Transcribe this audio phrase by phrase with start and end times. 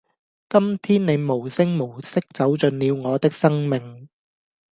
[0.49, 4.09] 今天你無聲無息走進了我的生命